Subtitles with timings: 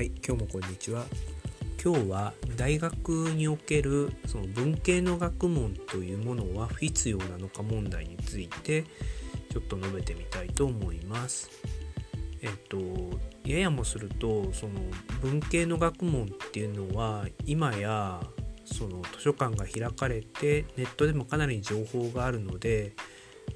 [0.00, 1.04] はい、今日もこんにちは。
[1.84, 8.84] 今日は大学におけるその文系の学問というものは不必要なのか問題について
[9.52, 11.50] ちょっと述べてみたいと思います。
[12.40, 12.78] えっと
[13.44, 14.80] ややもするとその
[15.20, 18.22] 文系の学問っていうのは今や
[18.64, 22.94] その図書館が開かれてネットでもかなり情報があるので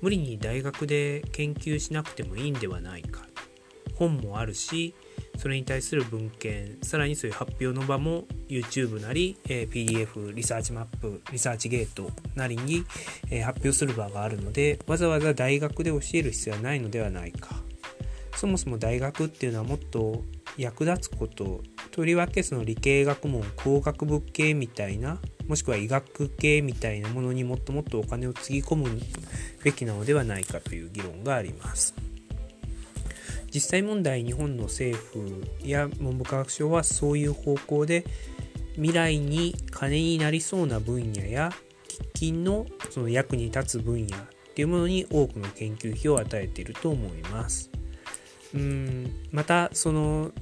[0.02, 3.22] 無理に大学で研究しなくてもいいんではないか
[3.94, 4.94] 本もあるし
[5.36, 12.84] それに対する文献さらにそういう発表の場も YouTube なり、え、PDF リサーチマップリサーチゲートなりに、
[13.30, 17.56] え、発表する場があるのでわざわざ大学で教える必要はないのではないか
[18.36, 20.22] そもそも大学っていうのはもっと
[20.56, 28.88] 役立つこととりわけその理系学問工学部系みたいなもしくは医学系みたいなものにもっともっとお金をつぎ込む
[29.62, 32.03] べきなのではないかという議論があります。
[33.54, 38.04] 実際問題日本の政府や文部科学省はそういう方向で
[38.74, 41.50] 未来に金になりそうな分野や
[42.16, 44.20] 喫緊のその役に立つ分野っ
[44.54, 47.70] ていうものに多くの研究費を与えていると思います。
[48.54, 50.32] うんまたその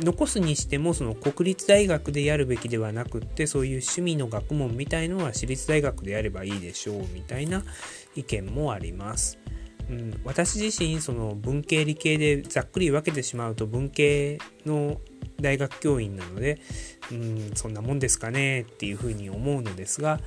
[0.00, 7.62] 残すにしてもその国立大学でやるべきではなくってそういう趣味の学問みたいのは私立大学でやればいいでしょうみたいな
[8.16, 9.38] 意見もあります。
[9.88, 15.00] うん、私自身その文系理系でざっくり分けてしまうと文系の
[15.40, 16.60] 大学教員なので、
[17.12, 20.20] うん、そんなもんですかねっていうふうに思うのですが、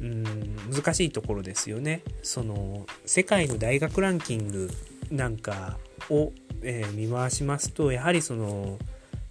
[0.00, 0.24] うん、
[0.72, 2.02] 難しいところですよね。
[2.22, 4.70] その世界の大学ランキング
[5.10, 5.78] なんか
[6.10, 8.78] を、えー、見回しますとやはりその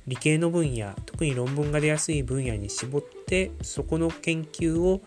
[0.08, 5.02] 理系の分野特に論文が出やすい分野に絞ってそこの研究を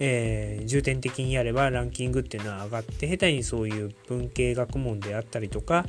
[0.00, 5.86] えー、重点的にやればランキングっていうのは上がって下手にそういう文系学問であったりとか、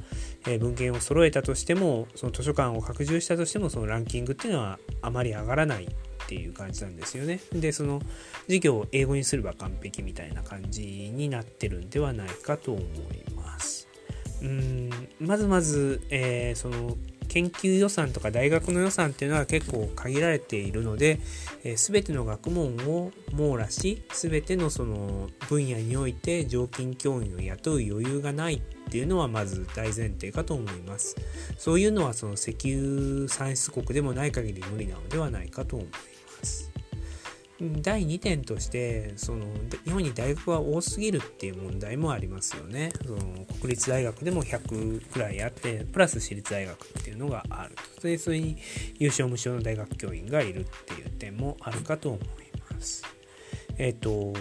[0.47, 5.87] えー、文献を揃えたとしてもその図書館を拡充したとしてもそのランキングっていうのはあまり上がらないっ
[6.27, 7.39] ていう感じなんですよね。
[7.52, 8.02] でその
[8.45, 13.87] 授業を英語にすれば完璧みたいな感じになってるんではないかと思います。
[14.42, 16.98] うんまずまず、えー、その
[17.30, 21.20] 研究予算とか大学の予算っていうのは結構限られているので、
[21.64, 28.60] えー、全ての学問を網羅し全てのその分野において常勤教員を雇う余裕がないっ
[28.92, 31.16] ていうのはまず大前提かと思います。
[31.58, 36.79] そういうのはその石油産出国でもない限り無理なのではないかと思います。
[37.61, 39.45] 第2点としてその
[39.83, 42.92] 日本に大学が多すぎるっていう問題もありますよね。
[43.05, 48.58] その国立大学でも100くらいあってプラス私立大学っていうのがあるそれそれに
[48.98, 52.21] 有償無償の大学教員がいるっていう点もあるかと思い
[52.73, 53.03] ます。
[53.77, 54.33] えっ、ー、と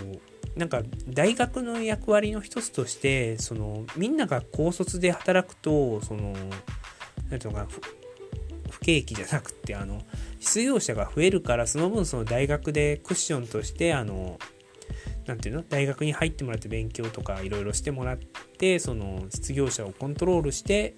[0.56, 6.34] なんか大学の役割の一つとしてそのみんなが高卒で働くとその
[7.30, 7.68] 何ていうのか
[8.70, 10.02] 不景気じゃなくてあの
[10.38, 14.38] 失業者が増えるからその分その大学でクッションとしてあの
[15.26, 15.62] 何ていうの？
[15.62, 20.94] 大学に入ってもらって勉強とかいろいろしてもらってその失業者をコントロールして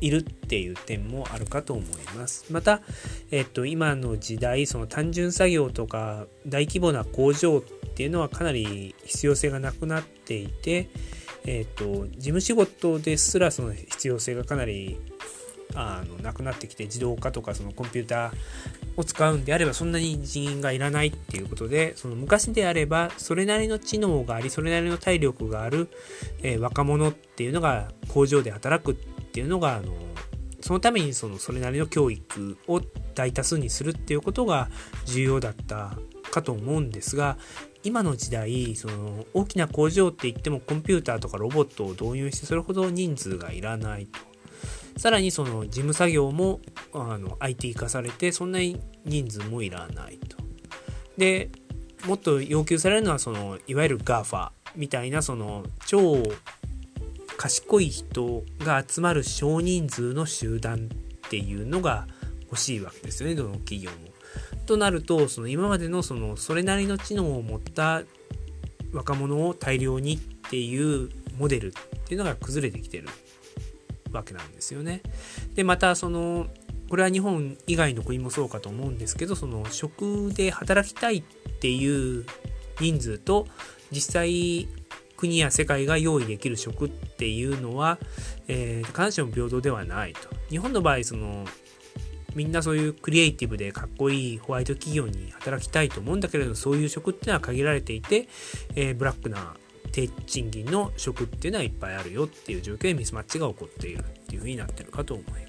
[0.00, 1.86] いるっていう点もあるかと思い
[2.16, 2.52] ます。
[2.52, 2.82] また、
[3.30, 7.62] えっと、今の時代その単純作業とか大規模な工場っ
[7.94, 10.90] ていうのはかなり必要性がなくなっていて、
[11.46, 15.00] えっと、事務仕事ですらその必要性がかなり
[15.74, 18.32] あのなくなってきて自動化とかそのコンピューター
[18.96, 25.88] を使うんであればそんなに人員がいらないっていうことでその昔であればそれなりの知能がありそれなりの体力がある、
[26.42, 29.92] えー、若者っていうのが工場で働くっていうのがあの
[30.60, 32.80] そのためにそのそれなりの教育を
[33.14, 34.70] 大多数にするっていうことが
[35.04, 35.98] 重要だった
[36.30, 37.36] かと思うんですが
[37.82, 44.33] 今の時代その大きな工場って言ってもコンピューターとかロボットを導入してそれほど人数がいらないと。
[44.96, 46.60] さらにその事務作業も
[46.92, 50.36] あの IT 化されてそんなに人数もいらないと。
[51.16, 51.50] で
[52.06, 56.22] もっと要求されるのはそのいわゆる GAFA みたいなその超
[57.36, 60.88] 賢い人が集まる少人数の集団
[61.26, 62.06] っていうのが
[62.44, 63.96] 欲しいわけですよねどの企業も。
[64.66, 68.02] となるとその今までのそのそれなりの知能を持った
[68.92, 73.08] 若者を大量にっていうモデルっていうのが崩れてきてる
[74.18, 75.02] わけなんですよね。
[75.54, 76.46] でまたその
[76.88, 81.22] これは日本以外の国もそうかと思うんですけどその職で働きたいっ
[81.60, 82.24] ていう
[82.80, 83.46] 人数と
[83.90, 84.68] 実際
[85.16, 87.98] 国や世界が用意できる職っていうのは、
[88.48, 90.28] えー、必ずしも平等ではないと。
[90.50, 91.46] 日本の場合その
[92.34, 98.28] みんなそういうクリエイティブでかっこいいホワイト企業に働きたいと思うんだけれどそういう職っていうのは限られていて、
[98.74, 99.54] えー、ブラックな
[99.94, 105.44] 低賃金の職っていうのはいっぱいあるよっていう状況でミスマッチが起こっているっていうふうになってるかと思います。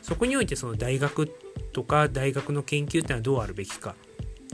[0.00, 1.26] そこにおいてその大学
[1.74, 3.94] とか大学の研究っていうのはどうあるべきか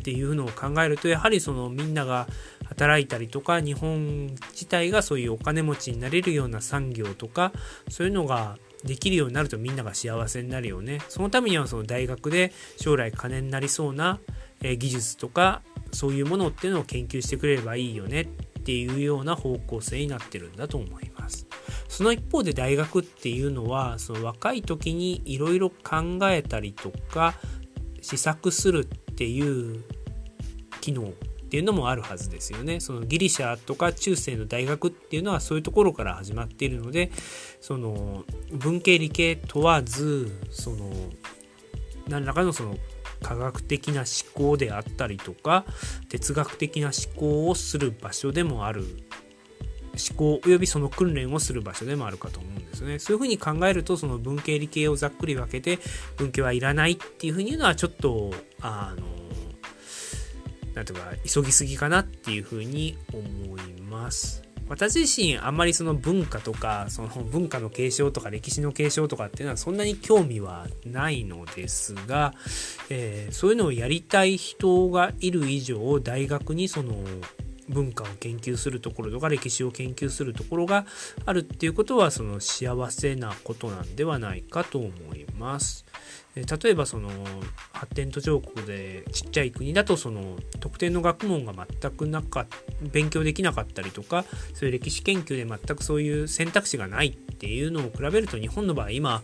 [0.01, 2.27] っていうのを考えるとやはりそのみんなが
[2.65, 7.53] 働いたりとか日本自体がそういうお金持ちになれるような産業とか
[7.89, 14.19] そういうのができるようになるとみんなが幸せになるよねそのためにはその大学で将来金になりそうな
[14.63, 18.27] 技術とかそういうものっていうのを研究してくれればいいよねっ
[18.65, 21.47] ていうような方向性になってるんだと思います
[21.89, 27.35] その一方で大学っていうのはその若い時にいろいろ考えたりとか
[28.01, 29.83] 試作するっていう
[30.81, 31.13] 機能っ
[31.53, 32.81] ていうのもあるはずですよね。
[32.81, 37.13] そのギリシャとか中世の大学っていうのはそういうところから始まっているので
[37.61, 40.91] その文系理系問わずその
[42.09, 42.79] 何らかのその
[43.23, 45.65] 科学的な思考であったりとか
[46.09, 48.85] 哲学的な思考をする場所でもある
[49.93, 52.99] 思考およびその訓練をする場所でもあるかと思うんですね。
[52.99, 55.79] そういうふうに考えるとその文系理系をざっくり分けて
[56.17, 59.07] 文系はいらないっていうふうに言うのはちょっとあの
[60.75, 64.52] なんていうか急ぎすぎかなっていうふうに思います。
[64.73, 72.33] 私自身あんまりその文化とかその文化の継承とか歴史の継承とかっていうのはそんなに興味はないのですが、
[72.89, 76.95] えー、そういうのをやりたい人がいる以上大学にその
[77.73, 80.87] 文化を研究するところとか歴史を研究するところが
[81.25, 85.85] あるっていうことはその幸せなことなんではないかと思います。
[86.35, 87.11] 例えばその
[87.73, 92.47] 発展途上国でちっちゃい国だとその特定の学問が全くなか
[92.81, 94.25] 勉強できなかったりとか
[94.55, 99.23] そういう歴史研究で全くそういう選択肢がないっていうのを比べると日本の場合今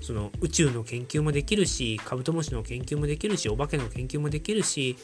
[0.00, 4.96] その宇宙の研究もできるしカブトムシの研究もできるしお化けの研究もできるし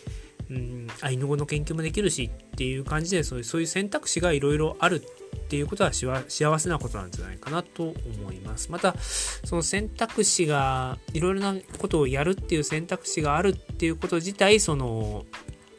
[0.51, 8.71] うん、アイヌ語の研究もできるしっていう感じでそういうそういう選択肢がいろいろあるっていうことは幸せなことなんじゃないかなと思います。
[8.71, 15.25] またその選択肢がいろいろなことをやるっていう選択肢があるっていうこと自体その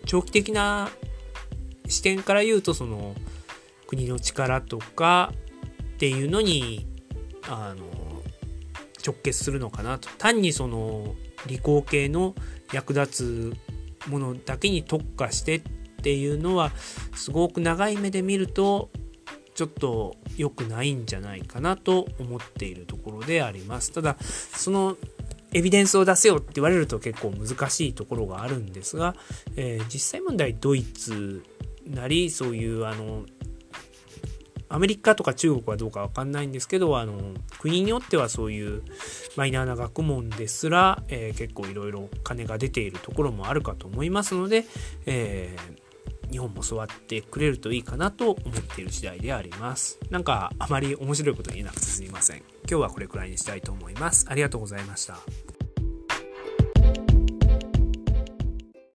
[0.06, 0.90] 長期的な
[1.88, 3.16] 視点から言うとその
[3.88, 5.34] 国の力とか
[5.96, 6.88] っていうのに
[7.48, 7.86] あの
[9.06, 11.16] 直結するのかなと単にその
[11.48, 12.34] 理工系の
[12.74, 13.58] 役立つ
[14.08, 15.62] ものだけに特化してっ
[16.04, 16.72] ていうのは
[17.16, 18.90] すごく長い目で見ると
[19.56, 23.92] ちょっと良くないんじゃないかなと思っているところであります。
[23.92, 24.98] ただその
[25.54, 29.16] エビデンスを出せよって言われると結構難しいところがあるんですが、
[29.56, 31.44] えー、実際問題ドイツ
[31.88, 33.26] なりそういうあの
[34.70, 37.20] アメリカとか中国はどうかわかんないんですけど、あの、
[37.60, 38.84] 国によってはそういう
[39.36, 44.66] マイナーな学問ですら、えー、結構いろいろ金が出ているところもあるかと思いますので、
[45.06, 50.00] えー、日本も教わってくれるといいかなと思っている次第であります。
[50.10, 52.38] なんかあまり面白いこと言えなくてすいません。
[52.38, 54.26] 今日はこれくらいにしたいと思います。
[54.30, 55.20] ありがとうございました。